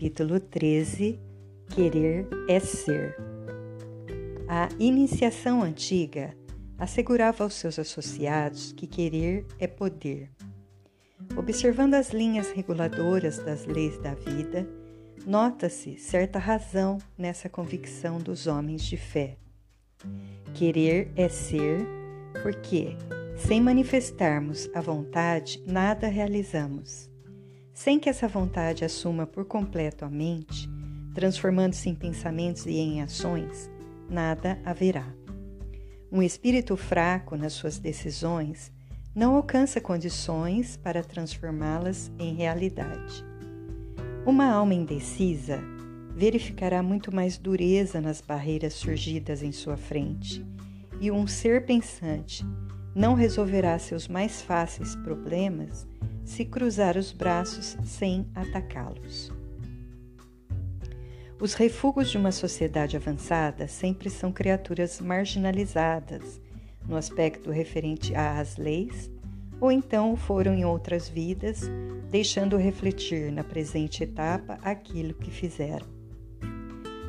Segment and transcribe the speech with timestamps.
[0.00, 1.20] Capítulo 13
[1.74, 3.14] Querer é Ser.
[4.48, 6.34] A iniciação antiga
[6.78, 10.30] assegurava aos seus associados que querer é poder.
[11.36, 14.66] Observando as linhas reguladoras das leis da vida,
[15.26, 19.36] nota-se certa razão nessa convicção dos homens de fé.
[20.54, 21.86] Querer é ser,
[22.42, 22.96] porque,
[23.36, 27.09] sem manifestarmos a vontade, nada realizamos.
[27.72, 30.68] Sem que essa vontade assuma por completo a mente,
[31.14, 33.70] transformando-se em pensamentos e em ações,
[34.08, 35.06] nada haverá.
[36.12, 38.72] Um espírito fraco nas suas decisões
[39.14, 43.24] não alcança condições para transformá-las em realidade.
[44.26, 45.60] Uma alma indecisa
[46.14, 50.44] verificará muito mais dureza nas barreiras surgidas em sua frente,
[51.00, 52.44] e um ser pensante
[52.94, 55.86] não resolverá seus mais fáceis problemas
[56.30, 59.32] se cruzar os braços sem atacá-los.
[61.40, 66.40] Os refugos de uma sociedade avançada sempre são criaturas marginalizadas
[66.86, 69.10] no aspecto referente às leis,
[69.60, 71.68] ou então foram em outras vidas,
[72.08, 75.86] deixando refletir na presente etapa aquilo que fizeram.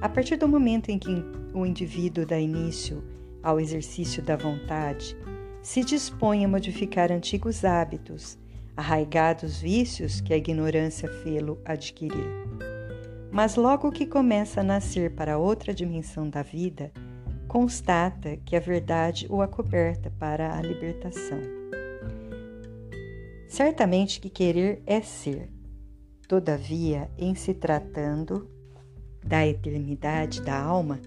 [0.00, 3.02] A partir do momento em que o indivíduo dá início
[3.44, 5.16] ao exercício da vontade,
[5.62, 8.42] se dispõe a modificar antigos hábitos
[8.76, 12.44] arraigados vícios que a ignorância fê-lo adquirir.
[13.30, 16.92] Mas logo que começa a nascer para outra dimensão da vida,
[17.48, 21.40] constata que a verdade o acoberta para a libertação.
[23.48, 25.48] Certamente que querer é ser.
[26.26, 28.50] Todavia, em se tratando
[29.24, 31.00] da eternidade da alma,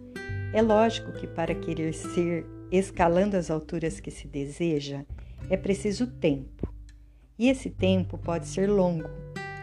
[0.53, 5.05] é lógico que para querer ser escalando as alturas que se deseja,
[5.49, 6.66] é preciso tempo.
[7.39, 9.07] E esse tempo pode ser longo,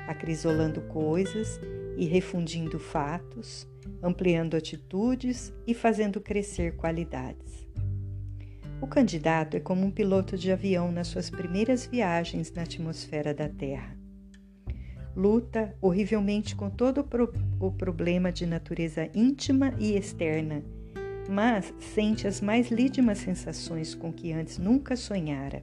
[0.06, 1.58] acrisolando coisas
[1.96, 3.66] e refundindo fatos,
[4.00, 7.66] ampliando atitudes e fazendo crescer qualidades.
[8.80, 13.48] O candidato é como um piloto de avião nas suas primeiras viagens na atmosfera da
[13.48, 13.96] Terra.
[15.16, 20.62] Luta horrivelmente com todo o, pro o problema de natureza íntima e externa,
[21.28, 25.62] mas sente as mais lídimas sensações com que antes nunca sonhara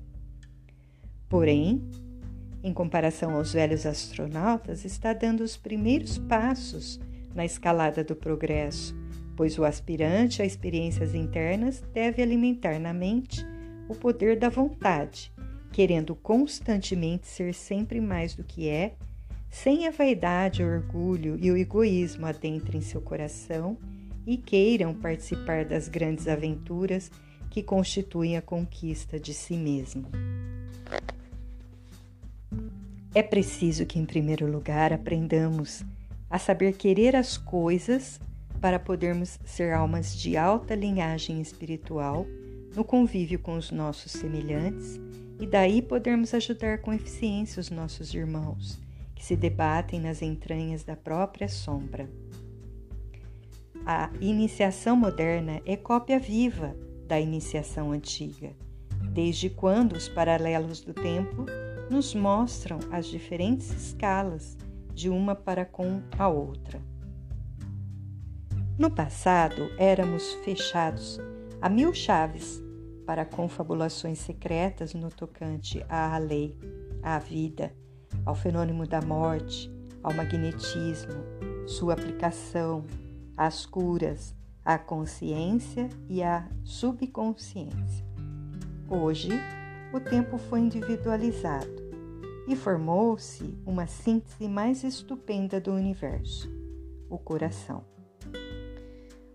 [1.31, 1.81] Porém,
[2.61, 6.99] em comparação aos velhos astronautas, está dando os primeiros passos
[7.33, 8.93] na escalada do progresso,
[9.37, 13.47] pois o aspirante a experiências internas deve alimentar na mente
[13.87, 15.31] o poder da vontade,
[15.71, 18.95] querendo constantemente ser sempre mais do que é,
[19.49, 23.77] sem a vaidade, o orgulho e o egoísmo adentrem seu coração
[24.27, 27.09] e queiram participar das grandes aventuras
[27.49, 30.09] que constituem a conquista de si mesmo.
[33.13, 35.83] É preciso que, em primeiro lugar, aprendamos
[36.29, 38.21] a saber querer as coisas
[38.61, 42.25] para podermos ser almas de alta linhagem espiritual
[42.73, 44.97] no convívio com os nossos semelhantes
[45.39, 48.79] e daí podermos ajudar com eficiência os nossos irmãos
[49.13, 52.09] que se debatem nas entranhas da própria sombra.
[53.85, 56.75] A iniciação moderna é cópia viva
[57.07, 58.51] da iniciação antiga,
[59.11, 61.45] desde quando os paralelos do tempo
[61.91, 64.57] nos mostram as diferentes escalas
[64.93, 66.81] de uma para com a outra.
[68.79, 71.19] No passado, éramos fechados
[71.61, 72.63] a mil chaves
[73.05, 76.57] para confabulações secretas no tocante à lei,
[77.03, 77.75] à vida,
[78.25, 79.69] ao fenômeno da morte,
[80.01, 81.23] ao magnetismo,
[81.67, 82.85] sua aplicação,
[83.35, 88.05] às curas, à consciência e à subconsciência.
[88.89, 89.29] Hoje,
[89.93, 91.81] o tempo foi individualizado
[92.47, 96.49] e formou-se uma síntese mais estupenda do universo,
[97.09, 97.83] o coração.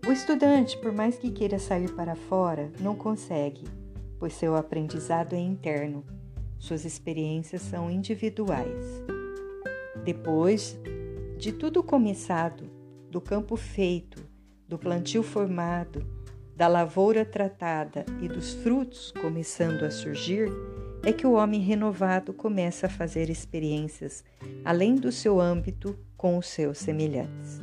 [0.07, 3.65] O estudante, por mais que queira sair para fora, não consegue,
[4.19, 6.03] pois seu aprendizado é interno,
[6.57, 9.03] suas experiências são individuais.
[10.03, 10.79] Depois
[11.37, 12.63] de tudo começado,
[13.11, 14.23] do campo feito,
[14.67, 16.16] do plantio formado,
[16.57, 20.49] da lavoura tratada e dos frutos começando a surgir,
[21.05, 24.23] é que o homem renovado começa a fazer experiências
[24.65, 27.61] além do seu âmbito com os seus semelhantes.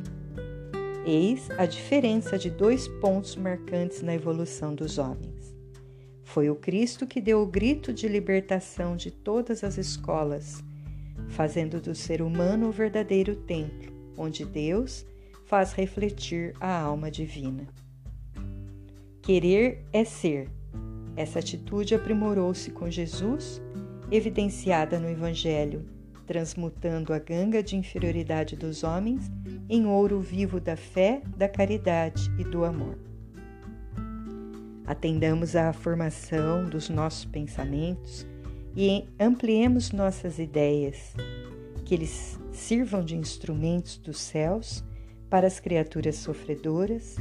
[1.05, 5.53] Eis a diferença de dois pontos marcantes na evolução dos homens.
[6.23, 10.63] Foi o Cristo que deu o grito de libertação de todas as escolas,
[11.27, 15.05] fazendo do ser humano o verdadeiro templo, onde Deus
[15.43, 17.67] faz refletir a alma divina.
[19.25, 20.51] Querer é ser,
[21.15, 23.59] essa atitude aprimorou-se com Jesus,
[24.11, 25.83] evidenciada no Evangelho,
[26.27, 29.31] transmutando a ganga de inferioridade dos homens
[29.67, 32.99] em ouro vivo da fé, da caridade e do amor.
[34.85, 38.27] Atendamos à formação dos nossos pensamentos
[38.77, 41.15] e ampliemos nossas ideias,
[41.83, 44.83] que eles sirvam de instrumentos dos céus
[45.31, 47.15] para as criaturas sofredoras,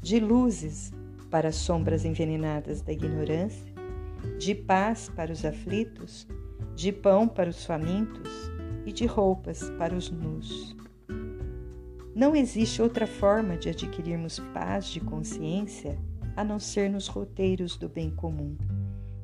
[0.00, 0.92] de luzes
[1.30, 3.72] para as sombras envenenadas da ignorância,
[4.38, 6.26] de paz para os aflitos,
[6.74, 8.30] de pão para os famintos
[8.84, 10.76] e de roupas para os nus.
[12.14, 15.98] Não existe outra forma de adquirirmos paz de consciência
[16.36, 18.56] a não ser nos roteiros do bem comum,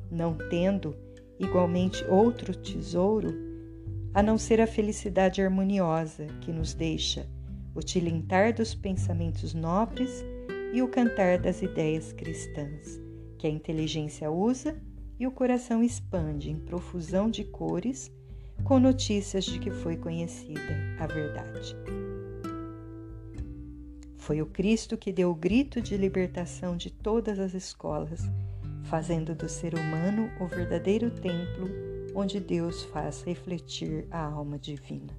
[0.09, 0.95] não tendo
[1.39, 3.33] igualmente outro tesouro
[4.13, 7.27] a não ser a felicidade harmoniosa que nos deixa
[7.75, 10.25] o tilintar dos pensamentos nobres
[10.73, 12.99] e o cantar das ideias cristãs,
[13.37, 14.77] que a inteligência usa
[15.19, 18.11] e o coração expande em profusão de cores
[18.63, 21.75] com notícias de que foi conhecida a verdade.
[24.17, 28.21] Foi o Cristo que deu o grito de libertação de todas as escolas,
[28.83, 31.69] fazendo do ser humano o verdadeiro templo
[32.13, 35.13] onde Deus faz refletir a alma divina.